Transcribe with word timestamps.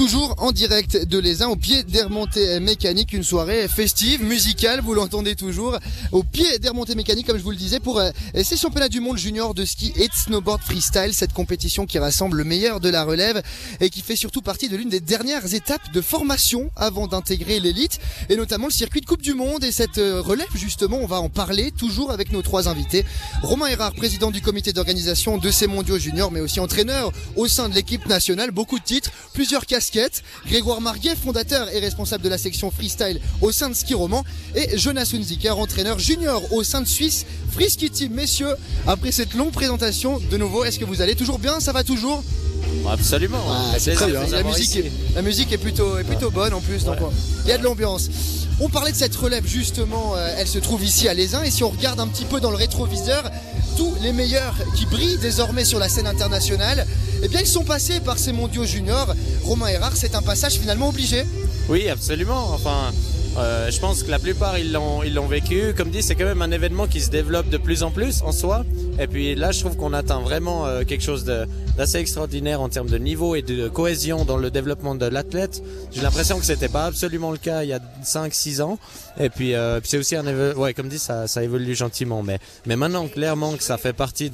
toujours 0.00 0.34
en 0.38 0.50
direct 0.50 0.96
de 0.96 1.18
Les 1.18 1.42
au 1.42 1.56
pied 1.56 1.82
des 1.82 2.00
remontées 2.00 2.58
mécaniques, 2.58 3.12
une 3.12 3.22
soirée 3.22 3.68
festive, 3.68 4.24
musicale, 4.24 4.80
vous 4.80 4.94
l'entendez 4.94 5.36
toujours, 5.36 5.78
au 6.10 6.22
pied 6.22 6.58
des 6.58 6.70
remontées 6.70 6.94
mécaniques, 6.94 7.26
comme 7.26 7.36
je 7.36 7.42
vous 7.42 7.50
le 7.50 7.56
disais, 7.58 7.80
pour 7.80 7.98
euh, 7.98 8.10
ces 8.42 8.56
championnats 8.56 8.88
du 8.88 9.00
monde 9.00 9.18
junior 9.18 9.52
de 9.52 9.62
ski 9.66 9.92
et 9.96 10.08
de 10.08 10.14
snowboard 10.14 10.62
freestyle, 10.62 11.12
cette 11.12 11.34
compétition 11.34 11.84
qui 11.84 11.98
rassemble 11.98 12.38
le 12.38 12.44
meilleur 12.44 12.80
de 12.80 12.88
la 12.88 13.04
relève 13.04 13.42
et 13.80 13.90
qui 13.90 14.00
fait 14.00 14.16
surtout 14.16 14.40
partie 14.40 14.70
de 14.70 14.76
l'une 14.78 14.88
des 14.88 15.00
dernières 15.00 15.52
étapes 15.52 15.92
de 15.92 16.00
formation 16.00 16.70
avant 16.76 17.06
d'intégrer 17.06 17.60
l'élite 17.60 17.98
et 18.30 18.36
notamment 18.36 18.68
le 18.68 18.72
circuit 18.72 19.02
de 19.02 19.06
Coupe 19.06 19.20
du 19.20 19.34
Monde 19.34 19.64
et 19.64 19.70
cette 19.70 19.98
euh, 19.98 20.22
relève 20.22 20.48
justement, 20.54 20.96
on 20.96 21.06
va 21.06 21.20
en 21.20 21.28
parler 21.28 21.72
toujours 21.72 22.10
avec 22.10 22.32
nos 22.32 22.40
trois 22.40 22.68
invités. 22.68 23.04
Romain 23.42 23.66
Erard, 23.66 23.92
président 23.92 24.30
du 24.30 24.40
comité 24.40 24.72
d'organisation 24.72 25.36
de 25.36 25.50
ces 25.50 25.66
mondiaux 25.66 25.98
juniors, 25.98 26.32
mais 26.32 26.40
aussi 26.40 26.58
entraîneur 26.58 27.12
au 27.36 27.48
sein 27.48 27.68
de 27.68 27.74
l'équipe 27.74 28.06
nationale, 28.06 28.50
beaucoup 28.50 28.78
de 28.78 28.84
titres, 28.84 29.10
plusieurs 29.34 29.66
casquettes. 29.66 29.89
Grégoire 30.46 30.80
Marguet, 30.80 31.16
fondateur 31.16 31.68
et 31.72 31.80
responsable 31.80 32.22
de 32.22 32.28
la 32.28 32.38
section 32.38 32.70
freestyle 32.70 33.20
au 33.40 33.52
sein 33.52 33.68
de 33.68 33.74
Ski 33.74 33.94
Roman. 33.94 34.24
Et 34.54 34.78
Jonas 34.78 35.10
Hunziker, 35.14 35.58
entraîneur 35.58 35.98
junior 35.98 36.42
au 36.52 36.62
sein 36.62 36.80
de 36.80 36.86
Suisse 36.86 37.26
Frisky 37.52 37.90
Team. 37.90 38.12
Messieurs, 38.12 38.54
après 38.86 39.12
cette 39.12 39.34
longue 39.34 39.52
présentation, 39.52 40.18
de 40.18 40.36
nouveau, 40.36 40.64
est-ce 40.64 40.78
que 40.78 40.84
vous 40.84 41.02
allez 41.02 41.14
toujours 41.14 41.38
bien? 41.38 41.60
Ça 41.60 41.72
va 41.72 41.84
toujours? 41.84 42.22
Absolument. 42.88 43.42
c'est 43.78 43.94
très 43.94 44.10
bien. 44.10 44.26
La 44.30 44.42
musique, 44.42 44.76
est, 44.76 44.92
la 45.14 45.22
musique 45.22 45.52
est 45.52 45.58
plutôt, 45.58 45.98
est 45.98 46.04
plutôt 46.04 46.30
bonne 46.30 46.54
en 46.54 46.60
plus, 46.60 46.84
donc 46.84 46.98
il 47.44 47.48
y 47.48 47.52
a 47.52 47.58
de 47.58 47.64
l'ambiance. 47.64 48.08
On 48.60 48.68
parlait 48.68 48.92
de 48.92 48.96
cette 48.96 49.16
relève 49.16 49.46
justement, 49.46 50.14
euh, 50.16 50.34
elle 50.36 50.46
se 50.46 50.58
trouve 50.58 50.84
ici 50.84 51.08
à 51.08 51.14
Lézin 51.14 51.42
et 51.42 51.50
si 51.50 51.64
on 51.64 51.70
regarde 51.70 51.98
un 51.98 52.06
petit 52.06 52.26
peu 52.26 52.40
dans 52.40 52.50
le 52.50 52.56
rétroviseur, 52.56 53.30
tous 53.76 53.94
les 54.02 54.12
meilleurs 54.12 54.54
qui 54.76 54.84
brillent 54.84 55.18
désormais 55.18 55.64
sur 55.64 55.78
la 55.78 55.88
scène 55.88 56.06
internationale, 56.06 56.86
eh 57.22 57.28
bien 57.28 57.40
ils 57.40 57.46
sont 57.46 57.64
passés 57.64 58.00
par 58.00 58.18
ces 58.18 58.32
mondiaux 58.32 58.64
juniors. 58.64 59.14
Romain 59.42 59.68
Erard, 59.68 59.96
c'est 59.96 60.14
un 60.14 60.22
passage 60.22 60.54
finalement 60.54 60.88
obligé. 60.88 61.24
Oui, 61.68 61.88
absolument. 61.88 62.52
Enfin, 62.52 62.92
euh, 63.38 63.70
je 63.70 63.80
pense 63.80 64.02
que 64.02 64.10
la 64.10 64.18
plupart 64.18 64.58
ils 64.58 64.72
l'ont 64.72 65.02
ils 65.02 65.14
l'ont 65.14 65.26
vécu. 65.26 65.72
Comme 65.76 65.90
dit, 65.90 66.02
c'est 66.02 66.14
quand 66.14 66.24
même 66.24 66.42
un 66.42 66.50
événement 66.50 66.86
qui 66.86 67.00
se 67.00 67.10
développe 67.10 67.48
de 67.48 67.58
plus 67.58 67.82
en 67.82 67.90
plus 67.90 68.22
en 68.22 68.32
soi. 68.32 68.64
Et 68.98 69.06
puis 69.06 69.34
là, 69.34 69.52
je 69.52 69.60
trouve 69.60 69.76
qu'on 69.76 69.92
atteint 69.92 70.20
vraiment 70.20 70.66
euh, 70.66 70.82
quelque 70.84 71.02
chose 71.02 71.24
d'assez 71.24 71.98
extraordinaire 71.98 72.60
en 72.60 72.68
termes 72.68 72.88
de 72.88 72.98
niveau 72.98 73.34
et 73.34 73.42
de 73.42 73.68
cohésion 73.68 74.24
dans 74.24 74.36
le 74.36 74.50
développement 74.50 74.94
de 74.94 75.06
l'athlète. 75.06 75.62
J'ai 75.92 76.02
l'impression 76.02 76.38
que 76.38 76.44
c'était 76.44 76.68
pas 76.68 76.86
absolument 76.86 77.30
le 77.30 77.38
cas 77.38 77.62
il 77.62 77.68
y 77.68 77.72
a 77.72 77.80
5-6 78.04 78.62
ans. 78.62 78.78
Et 79.18 79.30
puis, 79.30 79.54
euh, 79.54 79.80
c'est 79.84 79.98
aussi 79.98 80.16
un 80.16 80.26
ouais, 80.54 80.74
comme 80.74 80.88
dit, 80.88 80.98
ça, 80.98 81.28
ça 81.28 81.42
évolue 81.42 81.74
gentiment. 81.74 82.22
Mais, 82.22 82.40
mais 82.66 82.76
maintenant, 82.76 83.06
clairement 83.06 83.56
que 83.56 83.62
ça 83.62 83.78
fait 83.78 83.92
partie 83.92 84.30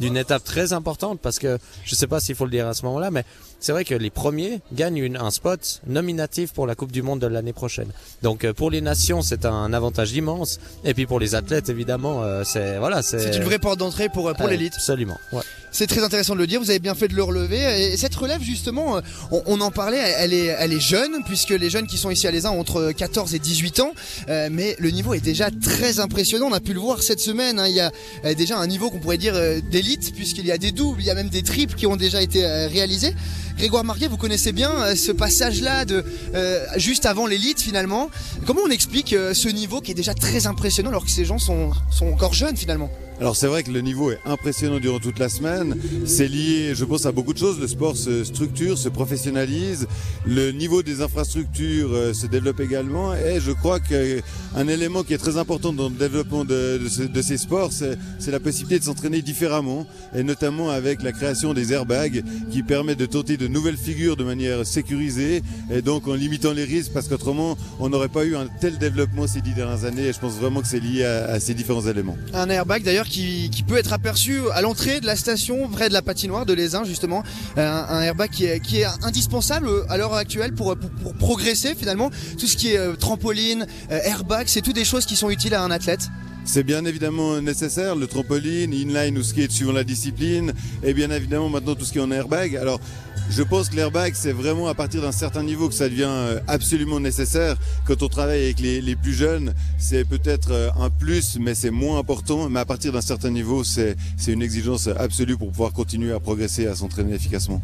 d'une 0.00 0.16
étape 0.16 0.44
très 0.44 0.72
importante 0.72 1.20
parce 1.20 1.38
que 1.38 1.58
je 1.84 1.94
sais 1.94 2.06
pas 2.06 2.20
s'il 2.20 2.36
faut 2.36 2.44
le 2.44 2.50
dire 2.50 2.68
à 2.68 2.74
ce 2.74 2.84
moment-là, 2.84 3.10
mais 3.10 3.24
c'est 3.60 3.72
vrai 3.72 3.84
que 3.84 3.94
les 3.94 4.10
premiers 4.10 4.60
gagnent 4.72 4.98
une, 4.98 5.16
un 5.16 5.30
spot 5.30 5.80
nominatif 5.86 6.52
pour 6.52 6.66
la 6.66 6.74
Coupe 6.74 6.92
du 6.92 7.02
Monde 7.02 7.20
de 7.20 7.26
l'année 7.26 7.52
prochaine. 7.52 7.88
Donc 8.22 8.35
euh, 8.44 8.52
pour 8.52 8.70
les 8.70 8.80
nations, 8.80 9.22
c'est 9.22 9.44
un 9.44 9.72
avantage 9.72 10.12
immense. 10.12 10.58
Et 10.84 10.94
puis 10.94 11.06
pour 11.06 11.20
les 11.20 11.34
athlètes, 11.34 11.68
évidemment, 11.68 12.22
euh, 12.22 12.42
c'est 12.44 12.78
voilà, 12.78 13.02
c'est 13.02 13.36
une 13.36 13.44
vraie 13.44 13.58
porte 13.58 13.78
d'entrée 13.78 14.08
pour 14.08 14.32
pour 14.34 14.48
l'élite. 14.48 14.74
Absolument. 14.76 15.18
Ouais. 15.32 15.42
C'est 15.76 15.86
très 15.86 16.02
intéressant 16.02 16.32
de 16.32 16.38
le 16.38 16.46
dire. 16.46 16.58
Vous 16.58 16.70
avez 16.70 16.78
bien 16.78 16.94
fait 16.94 17.06
de 17.06 17.14
le 17.14 17.22
relever. 17.22 17.92
Et 17.92 17.98
cette 17.98 18.14
relève, 18.14 18.40
justement, 18.40 18.96
euh, 18.96 19.00
on, 19.44 19.60
en 19.60 19.70
parlait. 19.70 20.00
Elle 20.16 20.32
est, 20.32 20.46
elle 20.58 20.72
est 20.72 20.80
jeune 20.80 21.22
puisque 21.26 21.50
les 21.50 21.68
jeunes 21.68 21.86
qui 21.86 21.98
sont 21.98 22.10
ici 22.10 22.26
à 22.26 22.30
l'ESA 22.30 22.50
ont 22.50 22.60
entre 22.60 22.92
14 22.92 23.34
et 23.34 23.38
18 23.38 23.80
ans. 23.80 23.92
mais 24.26 24.74
le 24.78 24.90
niveau 24.90 25.12
est 25.12 25.20
déjà 25.20 25.50
très 25.50 26.00
impressionnant. 26.00 26.46
On 26.46 26.54
a 26.54 26.60
pu 26.60 26.72
le 26.72 26.80
voir 26.80 27.02
cette 27.02 27.20
semaine. 27.20 27.58
Hein. 27.58 27.68
Il 27.68 27.74
y 27.74 27.80
a 27.80 27.92
déjà 28.34 28.56
un 28.56 28.66
niveau 28.66 28.88
qu'on 28.88 29.00
pourrait 29.00 29.18
dire 29.18 29.34
d'élite 29.70 30.14
puisqu'il 30.14 30.46
y 30.46 30.50
a 30.50 30.56
des 30.56 30.72
doubles, 30.72 31.02
il 31.02 31.06
y 31.06 31.10
a 31.10 31.14
même 31.14 31.28
des 31.28 31.42
triples 31.42 31.74
qui 31.74 31.86
ont 31.86 31.96
déjà 31.96 32.22
été 32.22 32.46
réalisés. 32.46 33.14
Grégoire 33.56 33.84
Marguet, 33.84 34.06
vous 34.06 34.18
connaissez 34.18 34.52
bien 34.52 34.70
euh, 34.70 34.94
ce 34.94 35.12
passage-là 35.12 35.86
de 35.86 36.04
euh, 36.34 36.66
juste 36.76 37.06
avant 37.06 37.26
l'élite 37.26 37.58
finalement. 37.58 38.10
Comment 38.44 38.60
on 38.66 38.70
explique 38.70 39.14
euh, 39.14 39.32
ce 39.32 39.48
niveau 39.48 39.80
qui 39.80 39.92
est 39.92 39.94
déjà 39.94 40.12
très 40.12 40.46
impressionnant 40.46 40.90
alors 40.90 41.06
que 41.06 41.10
ces 41.10 41.24
gens 41.24 41.38
sont, 41.38 41.70
sont 41.90 42.08
encore 42.08 42.34
jeunes 42.34 42.56
finalement? 42.56 42.90
Alors 43.18 43.34
c'est 43.34 43.46
vrai 43.46 43.62
que 43.62 43.70
le 43.70 43.80
niveau 43.80 44.10
est 44.10 44.18
impressionnant 44.26 44.78
durant 44.78 44.98
toute 44.98 45.18
la 45.18 45.30
semaine. 45.30 45.65
C'est 46.04 46.28
lié, 46.28 46.74
je 46.74 46.84
pense, 46.84 47.06
à 47.06 47.12
beaucoup 47.12 47.32
de 47.32 47.38
choses. 47.38 47.58
Le 47.60 47.66
sport 47.66 47.96
se 47.96 48.24
structure, 48.24 48.78
se 48.78 48.88
professionnalise. 48.88 49.86
Le 50.26 50.50
niveau 50.52 50.82
des 50.82 51.00
infrastructures 51.02 51.92
euh, 51.92 52.12
se 52.12 52.26
développe 52.26 52.60
également. 52.60 53.14
Et 53.14 53.40
je 53.40 53.52
crois 53.52 53.80
qu'un 53.80 54.68
élément 54.68 55.02
qui 55.02 55.14
est 55.14 55.18
très 55.18 55.36
important 55.36 55.72
dans 55.72 55.88
le 55.88 55.94
développement 55.94 56.44
de, 56.44 56.80
ces 57.22 57.36
sports, 57.36 57.70
c'est 57.72 58.30
la 58.30 58.40
possibilité 58.40 58.78
de 58.78 58.84
s'entraîner 58.84 59.22
différemment. 59.22 59.86
Et 60.14 60.22
notamment 60.22 60.70
avec 60.70 61.02
la 61.02 61.12
création 61.12 61.54
des 61.54 61.72
airbags 61.72 62.22
qui 62.50 62.62
permet 62.62 62.94
de 62.94 63.06
tenter 63.06 63.36
de 63.36 63.46
nouvelles 63.48 63.76
figures 63.76 64.16
de 64.16 64.24
manière 64.24 64.66
sécurisée. 64.66 65.42
Et 65.70 65.82
donc 65.82 66.08
en 66.08 66.14
limitant 66.14 66.52
les 66.52 66.64
risques 66.64 66.92
parce 66.92 67.08
qu'autrement, 67.08 67.56
on 67.80 67.88
n'aurait 67.88 68.08
pas 68.08 68.24
eu 68.24 68.36
un 68.36 68.46
tel 68.60 68.78
développement 68.78 69.26
ces 69.26 69.40
dix 69.40 69.54
dernières 69.54 69.84
années. 69.84 70.06
Et 70.06 70.12
je 70.12 70.18
pense 70.20 70.34
vraiment 70.34 70.60
que 70.60 70.68
c'est 70.68 70.80
lié 70.80 71.04
à 71.04 71.38
ces 71.40 71.54
différents 71.54 71.86
éléments. 71.86 72.16
Un 72.34 72.48
airbag 72.50 72.82
d'ailleurs 72.82 73.06
qui, 73.06 73.50
peut 73.66 73.76
être 73.76 73.92
aperçu 73.92 74.40
à 74.52 74.62
l'entrée 74.62 75.00
de 75.00 75.06
la 75.06 75.16
station, 75.16 75.55
près 75.70 75.88
de 75.88 75.94
la 75.94 76.02
patinoire 76.02 76.46
de 76.46 76.52
l'Aisin 76.52 76.84
justement. 76.84 77.22
Euh, 77.58 77.84
un, 77.88 78.02
airbag 78.02 78.30
qui 78.30 78.44
est, 78.46 78.86
indispensable 79.02 79.68
à 79.88 79.96
l'heure 79.96 80.14
actuelle 80.14 80.52
pour, 80.52 80.76
progresser 81.18 81.74
finalement. 81.74 82.10
Tout 82.38 82.46
ce 82.46 82.56
qui 82.56 82.72
est 82.72 82.78
euh, 82.78 82.94
trampoline, 82.94 83.66
euh, 83.90 84.00
airbag, 84.04 84.46
c'est 84.48 84.62
tout 84.62 84.72
des 84.72 84.84
choses 84.84 85.06
qui 85.06 85.16
sont 85.16 85.30
utiles 85.30 85.54
à 85.54 85.62
un 85.62 85.70
athlète. 85.70 86.08
C'est 86.46 86.62
bien 86.62 86.84
évidemment 86.84 87.40
nécessaire, 87.40 87.96
le 87.96 88.06
trampoline, 88.06 88.72
inline 88.72 89.18
ou 89.18 89.22
skate 89.24 89.50
suivant 89.50 89.72
la 89.72 89.82
discipline, 89.82 90.52
et 90.84 90.94
bien 90.94 91.10
évidemment 91.10 91.48
maintenant 91.48 91.74
tout 91.74 91.84
ce 91.84 91.92
qui 91.92 91.98
est 91.98 92.02
en 92.02 92.10
airbag. 92.12 92.56
Alors 92.56 92.80
je 93.28 93.42
pense 93.42 93.68
que 93.68 93.76
l'airbag, 93.76 94.14
c'est 94.16 94.32
vraiment 94.32 94.68
à 94.68 94.74
partir 94.74 95.02
d'un 95.02 95.12
certain 95.12 95.42
niveau 95.42 95.68
que 95.68 95.74
ça 95.74 95.88
devient 95.88 96.04
euh, 96.06 96.40
absolument 96.46 97.00
nécessaire. 97.00 97.56
Quand 97.84 98.02
on 98.02 98.08
travaille 98.08 98.44
avec 98.44 98.60
les, 98.60 98.96
plus 98.96 99.14
jeunes, 99.14 99.52
c'est 99.78 100.04
peut-être 100.04 100.52
euh, 100.52 100.70
un 100.80 100.90
plus, 100.90 101.36
mais 101.40 101.54
c'est 101.56 101.70
moins 101.70 101.98
important. 101.98 102.48
Mais 102.48 102.60
à 102.60 102.64
partir 102.64 102.92
d'un 102.92 103.00
certain 103.00 103.30
niveau, 103.30 103.64
c'est 103.64 103.96
une 104.28 104.42
exigence 104.42 104.86
absolue 104.86 105.36
pour 105.36 105.50
pouvoir 105.50 105.72
continuer 105.72 106.12
à 106.12 106.20
progresser 106.20 106.68
à 106.68 106.76
s'entraîner 106.76 107.14
efficacement. 107.14 107.60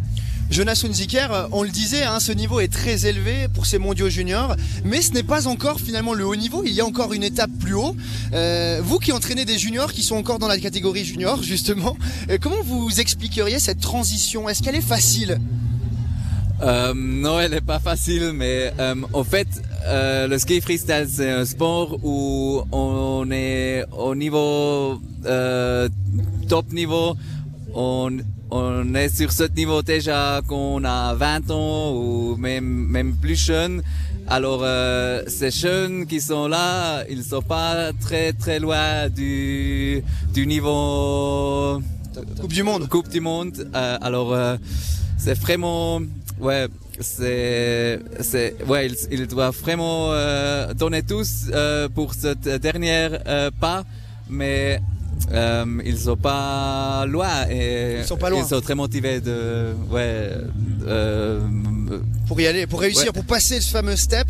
Jonas 0.50 0.82
Hunziker, 0.84 1.48
on 1.52 1.62
le 1.62 1.70
disait, 1.70 2.02
hein, 2.02 2.18
ce 2.20 2.32
niveau 2.32 2.60
est 2.60 2.70
très 2.70 3.06
élevé 3.06 3.46
pour 3.54 3.64
ces 3.64 3.78
mondiaux 3.78 4.10
juniors, 4.10 4.56
mais 4.84 5.00
ce 5.00 5.12
n'est 5.12 5.22
pas 5.22 5.46
encore 5.46 5.80
finalement 5.80 6.12
le 6.12 6.26
haut 6.26 6.36
niveau. 6.36 6.62
Il 6.66 6.72
y 6.72 6.80
a 6.80 6.84
encore 6.84 7.14
une 7.14 7.22
étape 7.22 7.50
plus 7.60 7.74
haut. 7.74 7.96
Euh, 8.34 8.71
vous 8.80 8.98
qui 8.98 9.12
entraînez 9.12 9.44
des 9.44 9.58
juniors 9.58 9.92
qui 9.92 10.02
sont 10.02 10.16
encore 10.16 10.38
dans 10.38 10.48
la 10.48 10.58
catégorie 10.58 11.04
junior, 11.04 11.42
justement, 11.42 11.96
comment 12.40 12.62
vous 12.62 13.00
expliqueriez 13.00 13.58
cette 13.58 13.80
transition? 13.80 14.48
Est-ce 14.48 14.62
qu'elle 14.62 14.76
est 14.76 14.80
facile? 14.80 15.38
Euh, 16.62 16.92
non, 16.94 17.40
elle 17.40 17.50
n'est 17.50 17.60
pas 17.60 17.80
facile, 17.80 18.32
mais 18.32 18.72
euh, 18.78 18.94
en 19.12 19.24
fait, 19.24 19.48
euh, 19.86 20.28
le 20.28 20.38
ski 20.38 20.60
freestyle, 20.60 21.06
c'est 21.08 21.30
un 21.30 21.44
sport 21.44 21.98
où 22.04 22.62
on 22.70 23.28
est 23.32 23.84
au 23.90 24.14
niveau 24.14 25.00
euh, 25.26 25.88
top 26.48 26.72
niveau. 26.72 27.16
On, 27.74 28.16
on 28.50 28.94
est 28.94 29.08
sur 29.08 29.32
ce 29.32 29.44
niveau 29.44 29.82
déjà 29.82 30.40
qu'on 30.46 30.84
a 30.84 31.14
20 31.14 31.50
ans 31.50 31.94
ou 31.94 32.36
même, 32.36 32.64
même 32.64 33.14
plus 33.14 33.34
jeune. 33.34 33.82
Alors, 34.28 34.60
euh, 34.62 35.22
ces 35.26 35.50
jeunes 35.50 36.06
qui 36.06 36.20
sont 36.20 36.48
là, 36.48 37.04
ils 37.10 37.22
sont 37.22 37.42
pas 37.42 37.92
très 38.00 38.32
très 38.32 38.58
loin 38.58 39.08
du, 39.08 40.02
du 40.32 40.46
niveau 40.46 41.80
Coupe 42.40 42.52
du 42.52 42.62
Monde. 42.62 42.88
Coupe 42.88 43.08
du 43.08 43.20
Monde. 43.20 43.68
Euh, 43.74 43.98
alors, 44.00 44.32
euh, 44.32 44.56
c'est 45.18 45.38
vraiment 45.38 46.00
ouais, 46.40 46.66
c'est, 47.00 48.00
c'est, 48.20 48.56
ouais, 48.66 48.86
il, 48.88 48.96
il 49.20 49.26
doit 49.26 49.50
vraiment 49.50 50.10
donner 50.74 51.02
tous 51.02 51.50
pour 51.94 52.14
cette 52.14 52.48
dernière 52.48 53.20
pas, 53.60 53.84
mais 54.30 54.80
euh, 55.32 55.64
ils 55.84 55.98
sont 55.98 56.16
pas 56.16 57.04
loin 57.06 57.48
et 57.50 57.98
ils 58.00 58.04
sont 58.04 58.16
pas 58.16 58.30
loin. 58.30 58.40
Ils 58.40 58.46
sont 58.46 58.60
très 58.60 58.74
motivés 58.74 59.20
de, 59.20 59.72
ouais, 59.90 60.30
pour 62.32 62.40
y 62.40 62.46
aller, 62.46 62.66
pour 62.66 62.80
réussir, 62.80 63.08
ouais. 63.08 63.12
pour 63.12 63.26
passer 63.26 63.60
ce 63.60 63.68
fameux 63.68 63.94
step. 63.94 64.26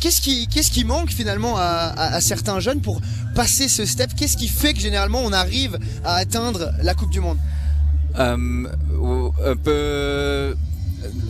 Qu'est-ce 0.00 0.20
qui, 0.20 0.48
qu'est-ce 0.48 0.70
qui 0.70 0.84
manque 0.84 1.08
finalement 1.08 1.56
à, 1.56 1.62
à, 1.62 2.16
à, 2.16 2.20
certains 2.20 2.60
jeunes 2.60 2.82
pour 2.82 3.00
passer 3.34 3.68
ce 3.68 3.86
step? 3.86 4.10
Qu'est-ce 4.14 4.36
qui 4.36 4.48
fait 4.48 4.74
que 4.74 4.80
généralement 4.80 5.22
on 5.24 5.32
arrive 5.32 5.78
à 6.04 6.16
atteindre 6.16 6.70
la 6.82 6.92
Coupe 6.92 7.08
du 7.10 7.20
Monde? 7.20 7.38
Euh, 8.18 8.66
Un 9.46 9.56
peu 9.56 10.54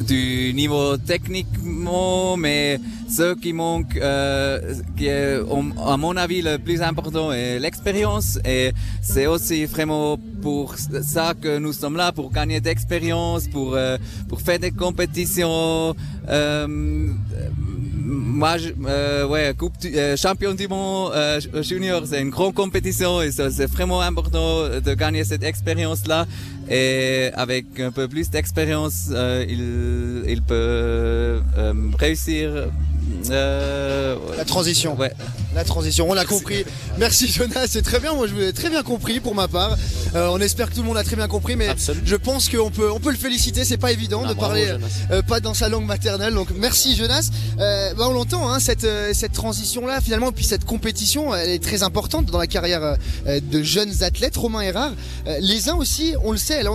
du 0.07 0.53
niveau 0.55 0.97
techniquement, 0.97 2.37
mais 2.37 2.81
ce 3.09 3.35
qui 3.35 3.53
manque, 3.53 3.97
euh, 3.97 4.75
qui 4.97 5.07
est 5.07 5.39
à 5.87 5.97
mon 5.97 6.17
avis 6.17 6.43
le 6.43 6.59
plus 6.59 6.83
important 6.83 7.33
est 7.33 7.59
l'expérience 7.59 8.39
et 8.45 8.73
c'est 9.03 9.27
aussi 9.27 9.65
vraiment 9.65 10.19
pour 10.43 10.75
ça 10.77 11.35
que 11.41 11.59
nous 11.59 11.73
sommes 11.73 11.97
là, 11.97 12.13
pour 12.13 12.31
gagner 12.31 12.61
d'expérience, 12.61 13.49
pour, 13.49 13.75
euh, 13.75 13.97
pour 14.29 14.41
faire 14.41 14.59
des 14.59 14.71
compétitions. 14.71 15.95
Euh, 16.29 16.67
moi, 18.09 18.57
euh, 18.87 19.27
ouais, 19.27 19.55
coupe 19.57 19.75
euh, 19.85 20.17
champion 20.17 20.55
du 20.55 20.67
monde 20.69 21.13
euh, 21.15 21.41
junior, 21.63 22.03
c'est 22.07 22.21
une 22.21 22.31
grande 22.31 22.55
compétition 22.55 23.21
et 23.21 23.31
c'est 23.33 23.67
vraiment 23.67 24.01
important 24.01 24.69
de 24.69 24.95
gagner 24.95 25.25
cette 25.25 25.43
expérience-là. 25.43 26.27
Et 26.71 27.31
avec 27.35 27.81
un 27.81 27.91
peu 27.91 28.09
plus 28.09 28.29
d'expérience, 28.31 29.09
euh, 29.11 29.45
il, 29.49 30.31
il 30.31 30.43
peut 30.43 30.55
euh, 31.57 31.73
réussir 31.99 32.69
euh, 33.31 34.17
la 34.37 34.45
transition. 34.45 34.97
Ouais. 34.97 35.13
La 35.55 35.65
transition, 35.65 36.09
on 36.09 36.15
l'a 36.15 36.25
compris. 36.25 36.65
Merci 36.99 37.29
Jonas, 37.29 37.67
c'est 37.69 37.83
très 37.83 38.01
bien. 38.01 38.15
Moi, 38.15 38.27
je 38.27 38.35
vous 38.35 38.43
ai 38.43 38.53
très 38.53 38.71
bien 38.71 38.83
compris 38.83 39.21
pour 39.21 39.35
ma 39.35 39.49
part. 39.49 39.77
Euh, 40.15 40.29
on 40.31 40.41
espère 40.41 40.71
que 40.71 40.75
tout 40.75 40.83
le 40.83 40.87
monde 40.87 40.97
a 40.97 41.05
très 41.05 41.17
bien 41.17 41.29
compris, 41.29 41.57
mais 41.57 41.69
je 42.05 42.17
pense 42.17 42.49
qu'on 42.49 42.71
peut, 42.71 42.91
on 42.91 43.01
peut 43.01 43.11
le 43.11 43.17
féliciter. 43.17 43.65
C'est 43.65 43.77
pas 43.79 43.93
évident 43.93 44.27
de 44.27 44.35
parler 44.35 44.73
euh, 45.11 45.23
pas 45.23 45.41
dans 45.41 45.55
sa 45.55 45.69
langue 45.69 45.87
maternelle. 45.87 46.35
Donc 46.35 46.49
merci 46.55 46.97
Jonas. 46.97 47.31
Bah, 47.57 48.07
on 48.09 48.13
l'entend, 48.13 48.49
hein, 48.51 48.61
cette 48.61 48.87
cette 49.13 49.33
transition 49.33 49.87
là, 49.87 50.01
finalement, 50.01 50.33
puis 50.33 50.45
cette 50.45 50.65
compétition, 50.65 51.35
elle 51.35 51.51
est 51.51 51.63
très 51.63 51.83
importante 51.83 52.27
dans 52.27 52.39
la 52.39 52.47
carrière 52.47 52.97
de 53.27 53.63
jeunes 53.63 54.03
athlètes. 54.03 54.37
Romain 54.37 54.61
Erard, 54.63 54.93
les 55.41 55.69
uns 55.69 55.77
aussi, 55.77 56.15
on 56.23 56.33
le 56.33 56.39
sait, 56.39 56.55
elle 56.55 56.69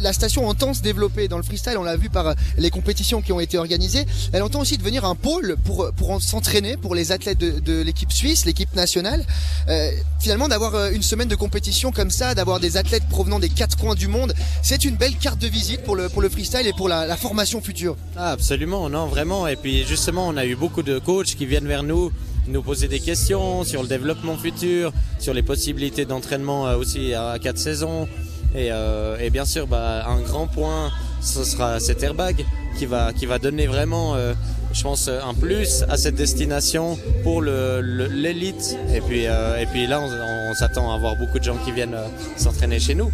la 0.00 0.12
station 0.12 0.46
entend 0.48 0.74
se 0.74 0.82
développer 0.82 1.28
dans 1.28 1.36
le 1.36 1.42
freestyle, 1.42 1.76
on 1.78 1.82
l'a 1.82 1.96
vu 1.96 2.10
par 2.10 2.34
les 2.56 2.70
compétitions 2.70 3.22
qui 3.22 3.32
ont 3.32 3.40
été 3.40 3.58
organisées. 3.58 4.06
Elle 4.32 4.42
entend 4.42 4.60
aussi 4.60 4.78
devenir 4.78 5.04
un 5.04 5.14
pôle 5.14 5.56
pour 5.64 5.90
pour 5.92 6.20
s'entraîner 6.22 6.76
pour 6.76 6.94
les 6.94 7.12
athlètes 7.12 7.38
de, 7.38 7.82
l'équipe 7.82 8.12
suisse, 8.12 8.44
l'équipe 8.44 8.74
nationale. 8.74 9.24
Euh, 9.68 9.90
finalement, 10.20 10.48
d'avoir 10.48 10.74
euh, 10.74 10.90
une 10.90 11.02
semaine 11.02 11.28
de 11.28 11.34
compétition 11.34 11.92
comme 11.92 12.10
ça, 12.10 12.34
d'avoir 12.34 12.60
des 12.60 12.76
athlètes 12.76 13.06
provenant 13.08 13.38
des 13.38 13.48
quatre 13.48 13.76
coins 13.76 13.94
du 13.94 14.08
monde, 14.08 14.34
c'est 14.62 14.84
une 14.84 14.96
belle 14.96 15.16
carte 15.16 15.38
de 15.38 15.46
visite 15.46 15.82
pour 15.82 15.96
le 15.96 16.08
freestyle 16.28 16.66
et 16.66 16.72
pour 16.72 16.88
la, 16.88 17.16
formation 17.16 17.60
future. 17.60 17.96
Ah, 18.16 18.30
absolument, 18.30 18.88
non, 18.88 19.06
vraiment. 19.06 19.46
Et 19.46 19.56
puis 19.56 19.84
justement, 19.86 20.28
on 20.28 20.36
a 20.36 20.46
eu 20.46 20.56
beaucoup 20.56 20.82
de 20.82 20.98
coachs 20.98 21.34
qui 21.36 21.46
viennent 21.46 21.66
vers 21.66 21.82
nous 21.82 22.10
nous 22.48 22.62
poser 22.62 22.88
des 22.88 23.00
questions 23.00 23.64
sur 23.64 23.82
le 23.82 23.88
développement 23.88 24.36
futur, 24.36 24.92
sur 25.18 25.34
les 25.34 25.42
possibilités 25.42 26.04
d'entraînement 26.04 26.66
euh, 26.66 26.76
aussi 26.76 27.14
à 27.14 27.38
quatre 27.38 27.58
saisons. 27.58 28.08
Euh, 28.56 29.18
et, 29.18 29.30
bien 29.30 29.44
sûr, 29.44 29.66
bah, 29.66 30.06
un 30.08 30.20
grand 30.20 30.46
point, 30.46 30.90
ce 31.20 31.44
sera 31.44 31.80
cet 31.80 32.02
airbag 32.02 32.44
qui 32.78 32.86
va, 32.86 33.12
qui 33.12 33.26
va 33.26 33.38
donner 33.38 33.66
vraiment, 33.66 34.14
euh, 34.14 34.32
je 34.72 34.82
pense, 34.82 35.08
un 35.08 35.34
plus 35.34 35.84
à 35.88 35.96
cette 35.96 36.14
destination 36.14 36.98
pour 37.22 37.42
l'élite. 37.42 38.76
et, 38.94 39.00
puis, 39.00 39.26
euh, 39.26 39.60
et 39.60 39.66
puis 39.66 39.86
là, 39.86 40.00
on, 40.00 40.54
s'attend 40.54 40.90
à 40.90 40.96
avoir 40.96 41.16
beaucoup 41.16 41.38
de 41.38 41.44
gens 41.44 41.56
qui 41.64 41.70
viennent 41.70 41.96
s'entraîner 42.36 42.80
chez 42.80 42.94
nous. 42.94 43.10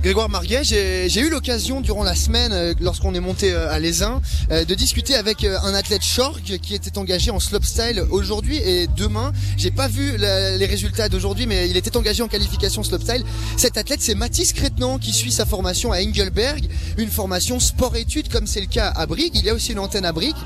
Grégoire 0.00 0.28
Marguet, 0.28 0.62
j'ai 0.62 1.20
eu 1.20 1.28
l'occasion 1.28 1.80
durant 1.80 2.04
la 2.04 2.14
semaine, 2.14 2.52
euh, 2.52 2.72
lorsqu'on 2.80 3.14
est 3.14 3.20
monté 3.20 3.52
euh, 3.52 3.68
à 3.72 3.80
l'Aisin, 3.80 4.22
euh, 4.52 4.64
de 4.64 4.74
discuter 4.76 5.16
avec 5.16 5.42
un 5.42 5.74
athlète 5.74 6.02
short 6.02 6.40
qui 6.40 6.74
était 6.76 6.98
engagé 6.98 7.32
en 7.32 7.40
slopestyle 7.40 8.04
aujourd'hui 8.10 8.58
et 8.58 8.86
demain. 8.86 9.32
J'ai 9.56 9.72
pas 9.72 9.88
vu 9.88 10.16
les 10.16 10.66
résultats 10.66 11.08
d'aujourd'hui, 11.08 11.46
mais 11.46 11.68
il 11.68 11.76
était 11.76 11.96
engagé 11.96 12.22
en 12.22 12.28
qualification 12.28 12.84
slopestyle. 12.84 13.24
Cet 13.56 13.76
athlète, 13.76 14.00
c'est 14.00 14.14
Mathis 14.14 14.52
Crétenant 14.52 14.98
qui 14.98 15.12
suit 15.12 15.32
sa 15.32 15.44
formation 15.44 15.90
à 15.90 16.00
Engelberg, 16.00 16.68
une 16.96 17.10
formation 17.10 17.58
sport-études 17.58 18.28
comme 18.28 18.46
c'est 18.46 18.60
le 18.60 18.66
cas 18.66 18.92
à 18.94 19.04
Brigue. 19.06 19.32
Il 19.34 19.44
y 19.44 19.50
a 19.50 19.54
aussi 19.54 19.72
une 19.72 19.80
antenne 19.80 20.04
à 20.04 20.12
Brigue. 20.12 20.36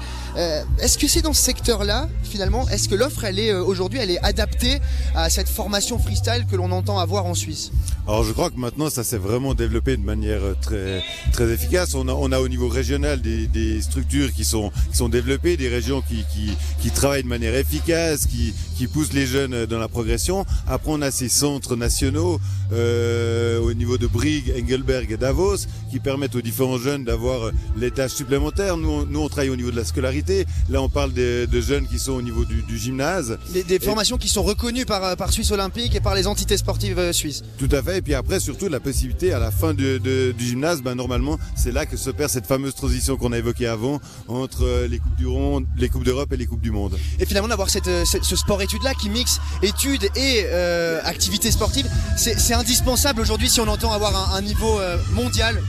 est-ce 0.81 0.96
que 0.96 1.06
c'est 1.06 1.22
dans 1.22 1.34
ce 1.34 1.43
secteur-là, 1.43 2.08
finalement 2.22 2.66
Est-ce 2.70 2.88
que 2.88 2.94
l'offre, 2.94 3.25
elle 3.25 3.38
est 3.38 3.52
aujourd'hui, 3.52 3.99
elle 3.99 4.10
est 4.10 4.25
adaptée 4.25 4.81
à 5.14 5.28
cette 5.28 5.49
formation 5.49 5.99
freestyle 5.99 6.46
que 6.50 6.56
l'on 6.56 6.72
entend 6.72 6.99
avoir 6.99 7.26
en 7.26 7.34
Suisse? 7.34 7.70
Alors, 8.08 8.25
je 8.25 8.32
crois 8.32 8.50
que 8.50 8.56
maintenant, 8.58 8.88
ça 8.90 9.04
c'est 9.04 9.19
vraiment 9.19 9.42
développé 9.55 9.97
de 9.97 10.03
manière 10.03 10.43
euh, 10.43 10.55
très 10.61 11.03
très 11.33 11.50
efficace. 11.53 11.94
On 11.94 12.09
a, 12.09 12.12
on 12.12 12.31
a 12.33 12.41
au 12.41 12.49
niveau 12.49 12.69
régional 12.69 13.21
des, 13.21 13.47
des 13.47 13.83
structures 13.83 14.33
qui 14.33 14.44
sont 14.44 14.71
qui 14.91 14.97
sont 14.97 15.09
développées, 15.09 15.56
des 15.56 15.69
régions 15.69 16.03
qui, 16.03 16.25
qui, 16.33 16.53
qui 16.81 16.91
travaillent 16.91 17.25
de 17.25 17.29
manière 17.29 17.55
efficace, 17.55 18.27
qui, 18.27 18.55
qui 18.77 18.87
poussent 18.87 19.12
les 19.12 19.27
jeunes 19.27 19.67
dans 19.67 19.79
la 19.79 19.89
progression. 19.89 20.47
Après, 20.67 20.91
on 20.93 21.03
a 21.03 21.11
ces 21.11 21.29
centres 21.29 21.77
nationaux 21.77 22.41
euh, 22.73 23.59
au 23.61 23.75
niveau 23.75 23.99
de 23.99 24.06
Brigue, 24.06 24.53
Engelberg 24.59 25.11
et 25.12 25.17
Davos 25.17 25.67
qui 25.91 26.00
permettent 26.00 26.37
aux 26.37 26.41
différents 26.41 26.79
jeunes 26.79 27.05
d'avoir 27.05 27.50
les 27.77 27.91
tâches 27.91 28.12
supplémentaires. 28.15 28.77
Nous, 28.79 28.88
on, 28.88 29.05
nous, 29.05 29.21
on 29.21 29.29
travaille 29.29 29.50
au 29.50 29.56
niveau 29.56 29.71
de 29.71 29.77
la 29.77 29.85
scolarité. 29.85 30.47
Là, 30.71 30.81
on 30.81 30.88
parle 30.88 31.12
de, 31.12 31.47
de 31.50 31.61
jeunes 31.61 31.87
qui 31.87 31.99
sont 31.99 32.12
au 32.12 32.23
niveau 32.23 32.45
du, 32.45 32.62
du 32.62 32.79
gymnase. 32.79 33.38
Des, 33.53 33.62
des 33.62 33.79
formations 33.79 34.17
qui 34.17 34.29
sont 34.29 34.43
reconnues 34.43 34.87
par, 34.87 35.17
par 35.17 35.33
Suisse 35.33 35.50
Olympique 35.50 35.95
et 35.95 36.00
par 36.00 36.15
les 36.15 36.27
entités 36.27 36.56
sportives 36.56 36.99
euh, 36.99 37.12
suisses. 37.12 37.43
Tout 37.59 37.69
à 37.73 37.83
fait. 37.83 37.99
Et 37.99 38.03
puis 38.03 38.15
après, 38.15 38.41
surtout, 38.41 38.69
la 38.69 38.81
possibilité 38.81 39.31
à 39.32 39.38
la 39.38 39.50
fin 39.50 39.75
du 39.75 40.00
gymnase, 40.38 40.82
ben, 40.82 40.94
normalement, 40.94 41.38
c'est 41.56 41.73
là 41.73 41.87
que 41.87 41.96
se 41.96 42.11
perd 42.11 42.31
cette 42.31 42.46
fameuse 42.46 42.75
transition 42.75 43.17
qu'on 43.17 43.32
a 43.32 43.38
évoquée 43.38 43.67
avant 43.67 44.00
entre 44.29 44.64
euh, 44.64 44.88
les 44.88 44.99
Coupes 44.99 45.17
du 45.17 45.26
les 45.79 45.88
Coupes 45.88 46.05
d'Europe 46.05 46.32
et 46.32 46.37
les 46.37 46.46
Coupes 46.46 46.61
du 46.61 46.70
Monde. 46.70 46.99
Et 47.19 47.26
finalement, 47.26 47.49
d'avoir 47.49 47.69
euh, 47.87 48.05
ce 48.05 48.37
sport-études-là 48.37 48.93
qui 48.94 49.08
mixe 49.08 49.40
études 49.62 50.05
et 50.17 50.44
euh, 50.46 51.00
activités 51.05 51.50
sportives, 51.50 51.88
c'est 52.17 52.55
indispensable 52.55 53.20
aujourd'hui 53.20 53.49
si 53.49 53.61
on 53.61 53.69
entend 53.69 53.93
avoir 53.93 54.34
un, 54.34 54.43
niveau 54.43 54.81
mondial. 55.14 55.62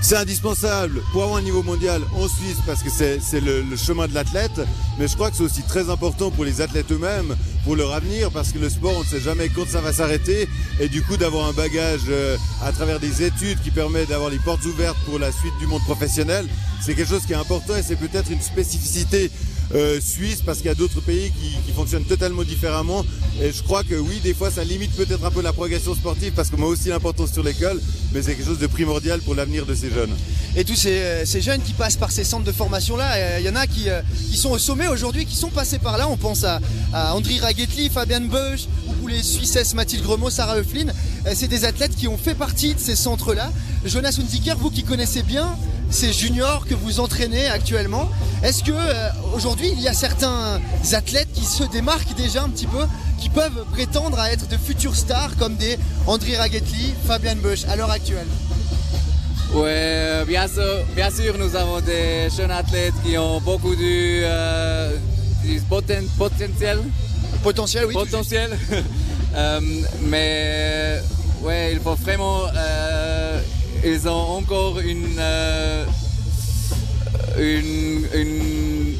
C'est 0.00 0.16
indispensable. 0.16 1.02
Pour 1.12 1.24
avoir 1.24 1.38
un 1.38 1.42
niveau 1.42 1.62
mondial 1.62 2.02
en 2.14 2.28
Suisse 2.28 2.58
parce 2.66 2.82
que 2.82 2.90
c'est 2.90 3.40
le, 3.40 3.62
le, 3.62 3.76
chemin 3.76 4.06
de 4.06 4.14
l'athlète, 4.14 4.60
mais 4.98 5.08
je 5.08 5.14
crois 5.14 5.30
que 5.30 5.36
c'est 5.36 5.42
aussi 5.42 5.62
très 5.62 5.90
important 5.90 6.30
pour 6.30 6.44
les 6.44 6.60
athlètes 6.60 6.90
eux-mêmes, 6.92 7.36
pour 7.64 7.76
leur 7.76 7.92
avenir, 7.92 8.30
parce 8.30 8.52
que 8.52 8.58
le 8.58 8.70
sport, 8.70 8.94
on 8.96 9.00
ne 9.00 9.04
sait 9.04 9.20
jamais 9.20 9.48
quand 9.48 9.66
ça 9.68 9.80
va 9.80 9.92
s'arrêter, 9.92 10.48
et 10.80 10.88
du 10.88 11.02
coup 11.02 11.16
d'avoir 11.16 11.48
un 11.48 11.52
bagage 11.52 12.02
euh, 12.08 12.36
à 12.62 12.72
travers 12.72 13.00
des 13.00 13.22
études 13.24 13.60
qui 13.60 13.70
permet 13.70 14.06
d'avoir 14.06 14.30
les 14.30 14.38
portes 14.38 14.64
ouvertes 14.64 14.96
pour 15.04 15.18
la 15.18 15.32
suite 15.32 15.56
du 15.58 15.66
monde 15.66 15.82
professionnel, 15.82 16.46
c'est 16.80 16.94
quelque 16.94 17.08
chose 17.08 17.26
qui 17.26 17.32
est 17.32 17.36
important 17.36 17.76
et 17.76 17.82
c'est 17.82 17.96
peut-être 17.96 18.30
une 18.30 18.40
spécificité 18.40 19.30
euh, 19.74 20.00
suisse 20.00 20.42
parce 20.44 20.58
qu'il 20.58 20.66
y 20.66 20.70
a 20.70 20.74
d'autres 20.74 21.00
pays 21.00 21.30
qui, 21.32 21.72
fonctionnent 21.72 22.04
totalement 22.04 22.42
différemment. 22.42 23.04
Et 23.40 23.52
je 23.52 23.62
crois 23.62 23.84
que 23.84 23.94
oui, 23.94 24.18
des 24.20 24.34
fois, 24.34 24.50
ça 24.50 24.64
limite 24.64 24.90
peut-être 24.96 25.24
un 25.24 25.30
peu 25.30 25.42
la 25.42 25.52
progression 25.52 25.94
sportive 25.94 26.32
parce 26.34 26.50
qu'on 26.50 26.62
a 26.62 26.66
aussi 26.66 26.88
l'importance 26.88 27.32
sur 27.32 27.44
l'école, 27.44 27.80
mais 28.12 28.20
c'est 28.20 28.34
quelque 28.34 28.46
chose 28.46 28.58
de 28.58 28.66
primordial 28.66 29.20
pour 29.20 29.36
l'avenir 29.36 29.64
de 29.64 29.74
ces 29.76 29.90
jeunes. 29.90 30.10
Et 30.56 30.64
tous 30.64 30.74
ces, 30.74 30.98
euh, 30.98 31.24
jeunes 31.40 31.62
qui 31.62 31.72
passent 31.72 31.96
par 31.96 32.10
ces 32.10 32.24
centres 32.24 32.44
de 32.44 32.50
formation-là, 32.50 33.12
euh, 33.12 33.36
il 33.38 33.46
y 33.46 33.48
en 33.48 33.54
a 33.54 33.68
qui, 33.68 33.88
sont 34.34 34.50
au 34.50 34.58
sommet 34.58 34.88
aujourd'hui, 34.88 35.24
qui 35.24 35.36
sont 35.36 35.50
passés 35.50 35.78
par 35.78 35.98
là. 35.98 36.08
On 36.08 36.16
pense 36.16 36.42
à, 36.44 36.60
André 37.14 37.38
Ragetli, 37.38 37.90
Fabian 37.90 38.22
Beuch, 38.22 38.66
ou 39.02 39.06
les 39.06 39.22
Suissesses 39.22 39.74
Mathilde 39.74 40.02
Gremaud, 40.02 40.30
Sarah 40.30 40.58
Euflin. 40.58 40.86
C'est 41.34 41.48
des 41.48 41.64
athlètes 41.64 41.94
qui 41.94 42.08
ont 42.08 42.18
fait 42.18 42.34
partie 42.34 42.74
de 42.74 42.80
ces 42.80 42.96
centres-là. 42.96 43.52
Jonas 43.84 44.18
Hunziker, 44.20 44.56
vous 44.58 44.70
qui 44.70 44.82
connaissez 44.82 45.22
bien 45.22 45.56
ces 45.90 46.12
juniors 46.12 46.66
que 46.66 46.74
vous 46.74 47.00
entraînez 47.00 47.46
actuellement. 47.46 48.08
Est-ce 48.42 48.62
que 48.62 48.72
euh, 48.72 49.08
aujourd'hui 49.34 49.70
il 49.72 49.80
y 49.80 49.88
a 49.88 49.92
certains 49.92 50.60
athlètes 50.92 51.28
qui 51.34 51.44
se 51.44 51.64
démarquent 51.64 52.14
déjà 52.16 52.42
un 52.42 52.48
petit 52.48 52.66
peu, 52.66 52.84
qui 53.18 53.28
peuvent 53.28 53.64
prétendre 53.72 54.18
à 54.18 54.30
être 54.30 54.48
de 54.48 54.56
futures 54.56 54.94
stars 54.94 55.36
comme 55.38 55.56
des 55.56 55.78
André 56.06 56.36
Ragetli, 56.36 56.94
Fabian 57.06 57.36
Bush 57.36 57.64
à 57.68 57.76
l'heure 57.76 57.90
actuelle? 57.90 58.26
Oui, 59.54 60.26
bien 60.26 60.46
sûr, 60.46 60.84
bien 60.94 61.10
sûr, 61.10 61.38
nous 61.38 61.56
avons 61.56 61.80
des 61.80 62.28
jeunes 62.36 62.50
athlètes 62.50 62.92
qui 63.04 63.16
ont 63.16 63.40
beaucoup 63.40 63.74
du, 63.74 64.20
euh, 64.22 64.90
potentiel. 65.68 66.78
Potentiel, 67.42 67.84
oui. 67.86 67.94
Potentiel. 67.94 68.58
Euh, 69.36 69.60
mais 70.04 71.00
ouais, 71.42 71.72
il 71.72 71.80
faut 71.80 71.94
vraiment 71.94 72.46
ils 73.84 74.08
ont 74.08 74.38
encore 74.38 74.80
une, 74.80 75.16
euh, 75.18 75.84
une, 77.38 78.06
une, 78.14 78.94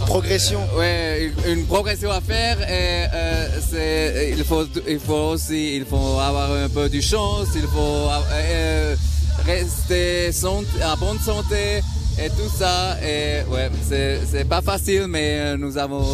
progression. 0.00 0.60
Ouais, 0.76 1.32
une, 1.46 1.64
progression 1.66 2.10
à 2.10 2.20
faire 2.20 2.60
et 2.62 3.06
euh, 3.12 4.34
il, 4.36 4.44
faut, 4.44 4.64
il 4.86 4.98
faut 4.98 5.32
aussi 5.32 5.76
il 5.76 5.84
faut 5.84 6.18
avoir 6.20 6.52
un 6.52 6.68
peu 6.68 6.88
de 6.88 7.00
chance, 7.00 7.48
il 7.54 7.62
faut 7.62 8.08
euh, 8.32 8.94
rester 9.44 10.30
en 10.44 10.96
bonne 10.98 11.18
santé 11.18 11.80
et 12.18 12.28
tout 12.30 12.50
ça. 12.54 12.96
Et 13.02 13.42
ouais, 13.50 13.70
c'est 13.88 14.48
pas 14.48 14.62
facile, 14.62 15.06
mais 15.08 15.56
nous 15.56 15.76
avons, 15.78 16.06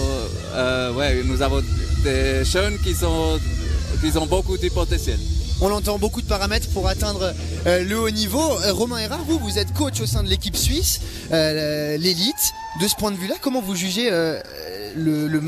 ouais, 0.96 1.22
nous 1.24 1.42
avons 1.42 1.62
des 2.02 2.44
jeunes 2.44 2.78
qui, 2.78 2.94
sont, 2.94 3.38
qui 4.00 4.16
ont 4.16 4.26
beaucoup 4.26 4.56
de 4.56 4.68
potentiel. 4.68 5.18
On 5.64 5.70
entend 5.70 5.96
beaucoup 5.96 6.20
de 6.22 6.26
paramètres 6.26 6.68
pour 6.70 6.88
atteindre 6.88 7.32
euh, 7.68 7.84
le 7.84 7.96
haut 7.96 8.10
niveau. 8.10 8.40
Euh, 8.40 8.72
Romain 8.72 8.98
Erard, 8.98 9.22
vous, 9.28 9.38
vous 9.38 9.60
êtes 9.60 9.72
coach 9.72 10.00
au 10.00 10.06
sein 10.06 10.24
de 10.24 10.28
l'équipe 10.28 10.56
suisse, 10.56 10.98
euh, 11.30 11.96
l'élite. 11.98 12.34
De 12.80 12.88
ce 12.88 12.96
point 12.96 13.12
de 13.12 13.16
vue-là, 13.16 13.36
comment 13.40 13.60
vous 13.62 13.76
jugez 13.76 14.10
le, 14.10 15.28
le 15.28 15.40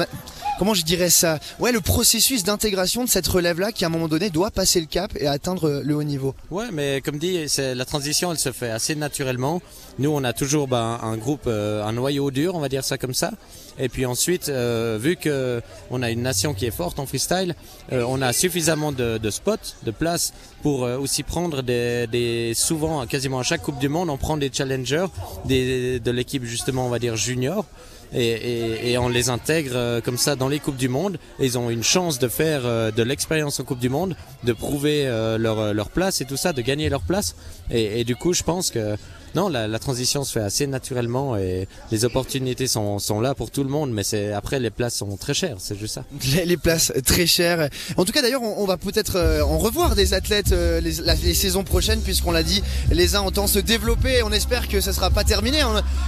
comment 0.58 0.74
je 0.74 0.82
dirais 0.82 1.10
ça 1.10 1.38
Ouais, 1.58 1.72
le 1.72 1.80
processus 1.80 2.44
d'intégration 2.44 3.04
de 3.04 3.08
cette 3.08 3.26
relève-là 3.26 3.72
qui 3.72 3.84
à 3.84 3.88
un 3.88 3.90
moment 3.90 4.08
donné 4.08 4.30
doit 4.30 4.50
passer 4.50 4.80
le 4.80 4.86
cap 4.86 5.12
et 5.18 5.26
atteindre 5.26 5.82
le 5.84 5.94
haut 5.94 6.02
niveau. 6.02 6.34
Ouais, 6.50 6.70
mais 6.72 7.00
comme 7.00 7.18
dit, 7.18 7.46
la 7.58 7.84
transition, 7.84 8.32
elle 8.32 8.38
se 8.38 8.52
fait 8.52 8.70
assez 8.70 8.94
naturellement. 8.94 9.60
Nous, 9.98 10.10
on 10.10 10.24
a 10.24 10.32
toujours 10.32 10.66
bah, 10.66 11.00
un 11.02 11.16
groupe, 11.16 11.44
euh, 11.46 11.84
un 11.84 11.92
noyau 11.92 12.30
dur, 12.30 12.54
on 12.54 12.60
va 12.60 12.68
dire 12.68 12.84
ça 12.84 12.98
comme 12.98 13.14
ça. 13.14 13.32
Et 13.78 13.88
puis 13.88 14.06
ensuite, 14.06 14.48
euh, 14.48 14.98
vu 15.00 15.16
que 15.16 15.60
on 15.90 16.02
a 16.02 16.10
une 16.10 16.22
nation 16.22 16.54
qui 16.54 16.66
est 16.66 16.70
forte 16.70 16.98
en 16.98 17.06
freestyle, 17.06 17.54
euh, 17.92 18.04
on 18.08 18.22
a 18.22 18.32
suffisamment 18.32 18.92
de, 18.92 19.18
de, 19.18 19.30
spots, 19.30 19.74
de 19.84 19.90
places 19.90 20.32
pour 20.62 20.82
aussi 20.82 21.22
prendre 21.22 21.62
des, 21.62 22.06
des, 22.06 22.52
souvent, 22.54 23.06
quasiment 23.06 23.40
à 23.40 23.42
chaque 23.42 23.62
Coupe 23.62 23.78
du 23.78 23.88
Monde, 23.88 24.10
on 24.10 24.16
prend 24.16 24.36
des 24.36 24.50
challengers 24.52 25.06
des, 25.44 26.00
de 26.00 26.10
l'équipe 26.10 26.44
justement, 26.44 26.86
on 26.86 26.90
va 26.90 26.98
dire 26.98 27.16
junior 27.16 27.66
et, 28.12 28.96
on 28.98 29.08
les 29.08 29.28
intègre 29.28 30.00
comme 30.00 30.18
ça 30.18 30.36
dans 30.36 30.48
les 30.48 30.58
coupes 30.60 30.76
du 30.76 30.88
monde. 30.88 31.18
ils 31.40 31.58
ont 31.58 31.70
une 31.70 31.82
chance 31.82 32.18
de 32.18 32.28
faire 32.28 32.62
de 32.62 33.02
l'expérience 33.02 33.60
en 33.60 33.64
coupe 33.64 33.80
du 33.80 33.88
monde, 33.88 34.16
de 34.44 34.52
prouver 34.52 35.06
leur, 35.38 35.74
leur 35.74 35.90
place 35.90 36.20
et 36.20 36.24
tout 36.24 36.36
ça, 36.36 36.52
de 36.52 36.62
gagner 36.62 36.88
leur 36.88 37.02
place. 37.02 37.34
Et, 37.70 38.00
et 38.00 38.04
du 38.04 38.16
coup, 38.16 38.32
je 38.32 38.42
pense 38.42 38.70
que 38.70 38.96
non, 39.34 39.48
la, 39.48 39.66
la, 39.66 39.78
transition 39.80 40.22
se 40.22 40.32
fait 40.32 40.44
assez 40.44 40.66
naturellement 40.68 41.36
et 41.36 41.66
les 41.90 42.04
opportunités 42.04 42.68
sont, 42.68 43.00
sont 43.00 43.20
là 43.20 43.34
pour 43.34 43.50
tout 43.50 43.64
le 43.64 43.68
monde, 43.68 43.90
mais 43.90 44.04
c'est 44.04 44.32
après 44.32 44.60
les 44.60 44.70
places 44.70 44.94
sont 44.94 45.16
très 45.16 45.34
chères, 45.34 45.56
c'est 45.58 45.76
juste 45.78 45.94
ça. 45.94 46.04
Les, 46.44 46.56
places 46.56 46.92
très 47.04 47.26
chères. 47.26 47.68
En 47.96 48.04
tout 48.04 48.12
cas, 48.12 48.22
d'ailleurs, 48.22 48.42
on, 48.42 48.64
va 48.64 48.76
peut-être 48.76 49.16
euh, 49.16 49.42
en 49.42 49.58
revoir 49.58 49.96
des 49.96 50.14
athlètes 50.14 50.52
euh, 50.52 50.80
les, 50.80 50.92
les, 51.22 51.34
saisons 51.34 51.64
prochaines, 51.64 52.00
puisqu'on 52.00 52.30
l'a 52.30 52.42
dit, 52.44 52.62
les 52.92 53.16
uns 53.16 53.20
entendent 53.20 53.48
se 53.48 53.58
développer. 53.58 54.22
On 54.22 54.30
espère 54.30 54.68
que 54.68 54.80
ça 54.80 54.92
sera 54.92 55.10
pas 55.10 55.24
terminé. 55.24 55.58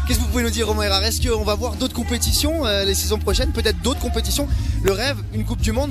Qu'est-ce 0.07 0.19
que 0.19 0.25
vous 0.25 0.31
pouvez 0.31 0.45
nous 0.45 0.51
dire, 0.51 0.69
Romain 0.69 0.85
Erard? 0.85 1.05
Est-ce 1.05 1.27
qu'on 1.27 1.43
va 1.45 1.55
voir 1.57 1.75
d'autres 1.75 1.95
compétitions 1.95 2.65
euh, 2.65 2.85
les 2.85 2.95
saisons 2.95 3.19
prochaines? 3.19 3.51
Peut-être 3.53 3.81
d'autres 3.83 4.01
compétitions? 4.01 4.49
Le 4.85 4.93
rêve, 4.93 5.17
une 5.35 5.45
Coupe 5.45 5.61
du 5.61 5.73
Monde? 5.73 5.91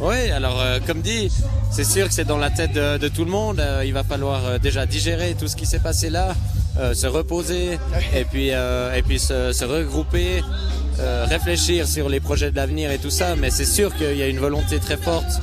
Oui, 0.00 0.30
alors 0.30 0.60
comme 0.84 1.00
dit, 1.00 1.30
c'est 1.70 1.84
sûr 1.84 2.08
que 2.08 2.14
c'est 2.14 2.24
dans 2.24 2.38
la 2.38 2.50
tête 2.50 2.72
de, 2.72 2.98
de 2.98 3.08
tout 3.08 3.24
le 3.24 3.30
monde. 3.30 3.62
il 3.84 3.92
va 3.92 4.02
falloir 4.02 4.58
déjà 4.58 4.84
digérer 4.84 5.36
tout 5.38 5.46
ce 5.46 5.54
qui 5.54 5.64
s'est 5.64 5.78
passé 5.78 6.10
là. 6.10 6.34
Euh, 6.78 6.94
se 6.94 7.06
reposer 7.06 7.78
et 8.16 8.24
puis, 8.24 8.48
euh, 8.52 8.94
et 8.94 9.02
puis 9.02 9.18
se, 9.18 9.52
se 9.52 9.64
regrouper, 9.64 10.42
euh, 11.00 11.26
réfléchir 11.28 11.86
sur 11.86 12.08
les 12.08 12.18
projets 12.18 12.50
de 12.50 12.56
l'avenir 12.56 12.90
et 12.90 12.98
tout 12.98 13.10
ça. 13.10 13.36
Mais 13.36 13.50
c'est 13.50 13.66
sûr 13.66 13.94
qu'il 13.94 14.16
y 14.16 14.22
a 14.22 14.26
une 14.26 14.38
volonté 14.38 14.78
très 14.78 14.96
forte, 14.96 15.40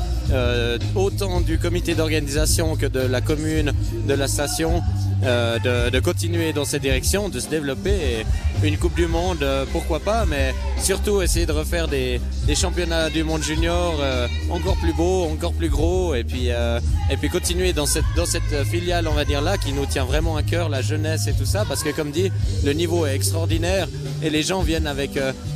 autant 0.96 1.42
du 1.42 1.58
comité 1.58 1.96
d'organisation 1.96 2.76
que 2.76 2.86
de 2.86 3.00
la 3.00 3.22
commune, 3.22 3.74
de 4.08 4.14
la 4.14 4.28
station, 4.28 4.82
euh, 5.24 5.60
de, 5.60 5.90
de, 5.90 6.00
continuer 6.00 6.54
dans 6.54 6.66
cette 6.66 6.82
direction, 6.82 7.30
de 7.30 7.40
se 7.40 7.50
développer. 7.50 8.26
Une 8.64 8.78
Coupe 8.78 8.96
du 8.96 9.08
Monde, 9.08 9.42
euh, 9.42 9.66
pourquoi 9.72 10.00
pas, 10.00 10.26
mais 10.26 10.54
surtout 10.82 11.22
essayer 11.22 11.46
de 11.46 11.52
refaire 11.52 11.88
des, 11.88 12.22
des 12.46 12.56
championnats 12.56 13.10
du 13.10 13.24
monde 13.24 13.42
junior 13.42 13.96
euh, 14.02 14.28
encore 14.50 14.78
plus 14.78 14.94
beaux, 14.94 15.26
encore 15.26 15.54
plus 15.54 15.70
gros, 15.70 16.16
et 16.16 16.24
puis, 16.24 16.48
et 16.48 17.18
puis 17.18 17.30
continuer 17.30 17.74
dans 17.74 17.86
cette, 17.86 18.06
dans 18.16 18.26
cette 18.26 18.64
filiale, 18.66 19.08
on 19.08 19.14
va 19.14 19.26
dire 19.26 19.42
là, 19.42 19.58
qui 19.58 19.74
nous 19.74 19.86
tient 19.86 20.06
vraiment 20.06 20.36
à 20.36 20.44
cœur, 20.44 20.70
la 20.70 20.82
jeunesse 20.82 21.28
et 21.28 21.34
tout 21.34 21.46
ça, 21.46 21.66
parce 21.68 21.84
que 21.84 21.90
comme 21.90 22.12
dit, 22.12 22.32
le 22.64 22.74
niveau 22.74 23.06
est 23.06 23.16
extraordinaire 23.16 23.88
et 24.22 24.30
les 24.30 24.44
gens 24.44 24.62
viennent 24.62 24.88
avec 24.88 25.12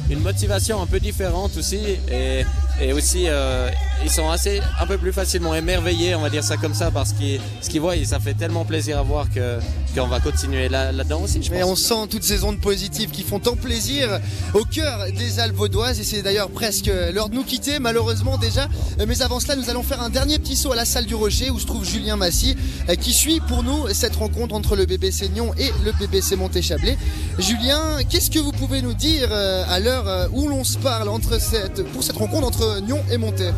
une 0.10 0.20
motivation 0.20 0.82
un 0.82 0.86
peu 0.86 1.00
différente 1.00 1.58
aussi. 1.58 1.80
Et, 2.12 2.44
et 2.82 2.94
aussi 2.94 3.26
euh, 3.28 3.70
ils 4.04 4.10
sont 4.10 4.30
assez 4.30 4.62
un 4.80 4.86
peu 4.86 4.98
plus 4.98 5.14
facilement 5.14 5.54
émerveillés 5.56 6.16
on 6.16 6.22
va 6.22 6.30
dire 6.30 6.44
ça 6.44 6.58
comme 6.58 6.74
ça 6.74 6.92
parce 6.92 7.14
que 7.14 7.38
ce 7.62 7.70
qu'ils 7.70 7.82
voient 7.82 7.96
ça 8.06 8.20
fait 8.20 8.34
tellement 8.34 8.66
plaisir 8.66 8.98
à 8.98 9.04
voir 9.04 9.30
que 9.30 9.60
qu'on 9.96 10.08
va 10.08 10.20
continuer 10.20 10.70
là 10.70 10.92
là-dedans 10.92 11.22
aussi 11.22 11.42
je 11.42 11.52
mais 11.52 11.64
on 11.64 11.76
sent 11.76 12.08
toutes 12.10 12.24
ces 12.24 12.44
ondes 12.44 12.60
positives 12.60 13.12
qui 13.12 13.24
font 13.24 13.40
tant 13.40 13.56
plaisir 13.56 14.20
au 14.54 14.64
cœur 14.66 15.06
des 15.12 15.40
Alpes 15.40 15.56
vaudoises 15.56 16.00
et 16.00 16.04
c'est 16.04 16.22
d'ailleurs 16.22 16.50
presque 16.50 16.90
l'heure 17.14 17.30
de 17.30 17.36
nous 17.36 17.44
quitter 17.44 17.80
malheureusement 17.80 18.38
déjà. 18.38 18.68
Mais 19.08 19.22
avant 19.22 19.40
cela 19.40 19.56
nous 19.56 19.70
allons 19.70 19.84
faire 19.84 20.02
un 20.02 20.10
dernier 20.10 20.40
petit 20.40 20.56
saut 20.56 20.72
à 20.72 20.76
la 20.76 20.86
salle 20.86 21.06
du 21.06 21.16
Rocher 21.16 21.50
où 21.50 21.60
se 21.60 21.66
trouve 21.66 21.86
Julien 21.86 22.16
Massy 22.18 22.56
qui 23.00 23.14
suit 23.14 23.40
pour 23.48 23.64
nous 23.64 23.88
cette 23.94 24.16
rencontre 24.16 24.56
entre 24.56 24.76
le 24.76 24.86
BBC 24.86 25.30
Nyon 25.30 25.54
et 25.58 25.72
le 25.84 25.92
BBC 26.00 26.36
Montéchablais 26.36 26.98
Julien 27.40 28.00
qu'est-ce 28.10 28.32
que 28.32 28.40
vous 28.40 28.52
pouvez 28.52 28.82
nous 28.82 28.94
dire 28.94 29.30
euh, 29.32 29.64
à 29.68 29.80
l'heure 29.80 30.08
euh, 30.08 30.28
où 30.32 30.48
l'on 30.48 30.64
se 30.64 30.78
parle 30.78 31.10
entre 31.10 31.40
cette 31.40 31.84
pour 31.92 32.04
cette 32.04 32.18
rencontre 32.18 32.48
entre 32.48 32.63
Nyon 32.82 33.00
et 33.12 33.18
Monté 33.18 33.50